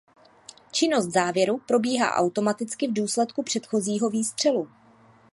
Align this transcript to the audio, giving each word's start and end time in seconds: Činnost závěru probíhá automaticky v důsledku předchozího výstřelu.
Činnost 0.71 1.07
závěru 1.11 1.57
probíhá 1.67 2.13
automaticky 2.15 2.87
v 2.87 2.93
důsledku 2.93 3.43
předchozího 3.43 4.09
výstřelu. 4.09 4.67